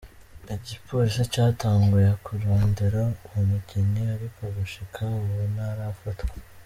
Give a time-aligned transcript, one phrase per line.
[0.55, 6.35] Igipolisi catanguye kurondera uwo mukinyi ariko gushika ubu ntarafatwa.